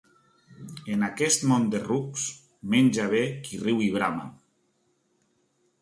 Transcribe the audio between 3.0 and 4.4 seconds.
bé qui riu i brama.